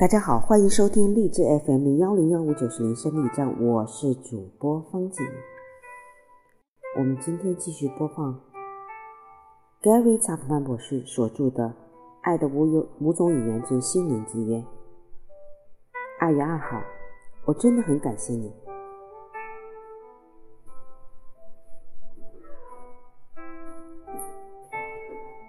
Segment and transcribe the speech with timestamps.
[0.00, 5.22] 大家好，欢迎收听励志 FM 零幺零幺五九十零生力站，我是主播方景。
[6.96, 8.40] 我们今天继续播放
[9.82, 11.64] Gary 查普曼博士所著的
[12.22, 14.56] 《爱的五有五种语言之心灵之约》。
[16.18, 16.82] 二月二号，
[17.44, 18.50] 我真的很感谢你。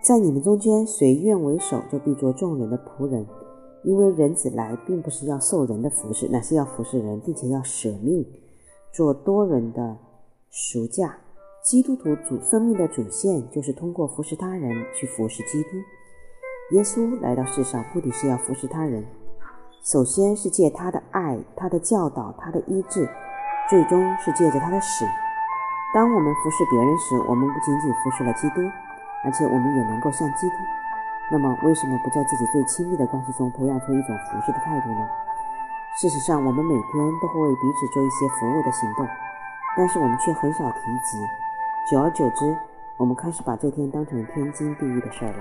[0.04, 3.26] 在你们中间，谁愿为首，就必做众人的仆人。
[3.84, 8.26] 因为人子来，并不是要受人的服侍，乃是要服侍人，并且要舍命，
[8.92, 9.98] 做多人的
[10.50, 11.18] 赎价。
[11.64, 15.70] 基督徒主生命的主线，就是通过服侍他人去服侍基督。
[16.72, 19.06] 耶稣来到世上，目的是要服侍他人，
[19.84, 23.08] 首先是借他的爱、他的教导、他的医治，
[23.70, 25.06] 最终是借着他的死。
[25.94, 28.62] 当我们服侍别人时，我们不仅仅服侍了基督，
[29.24, 30.56] 而且我们也能够像基督。
[31.32, 35.08] 那么，为什么不在自己最亲密的关系中培养出一种服侍的态度呢？
[35.96, 39.08] 事实上，我们每天都会为彼此做一些服务的行动，
[39.78, 41.26] 但是我们却很少提及。
[41.90, 42.58] 久而久之，
[42.98, 45.40] 我们开始把这天当成天经地义的事儿了。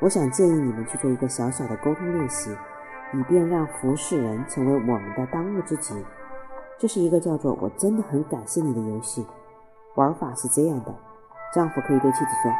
[0.00, 2.56] 我想建议你们去做一个小小的沟通练习，
[3.12, 5.94] 以便让服侍人成为我们的当务之急。
[6.78, 9.26] 这是一个叫做“我真的很感谢你”的游戏。
[9.96, 10.94] 玩法是这样的：
[11.54, 12.50] 丈夫可以对妻子说。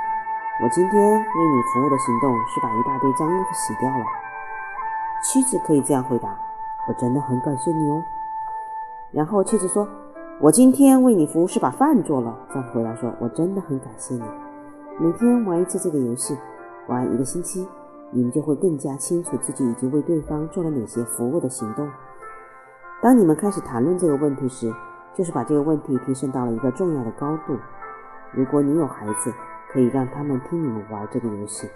[0.61, 4.05] 我今天为你服务的行动是把一大堆脏衣服洗掉了。
[5.23, 6.29] 妻子可以这样回答
[6.87, 8.05] ：“我真的很感谢你哦。”
[9.11, 9.89] 然后妻子说
[10.39, 14.23] ：“我今天为你服务是把饭做了。”丈夫回答说：“我真的很感谢你。”
[15.01, 16.37] 每天玩一次这个游戏，
[16.87, 17.67] 玩一个星期，
[18.11, 21.89] 你们就会更加清楚自己已经为对方做了哪些服务的行动。
[23.01, 24.73] 当你们开始谈论这个问题时，
[25.15, 27.57] 就是把这个问题提升到了一个重要的高度。
[28.33, 29.33] 如果你有孩子，
[29.73, 31.67] 可以让他们听你们玩这个游戏，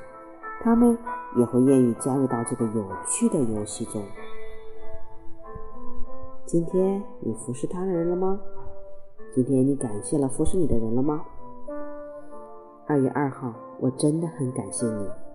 [0.60, 0.98] 他们
[1.36, 4.02] 也会愿意加入到这个有趣的游戏中。
[6.44, 8.38] 今天你服侍他人了吗？
[9.34, 11.24] 今天你感谢了服侍你的人了吗？
[12.86, 15.25] 二月二号，我真的很感谢你。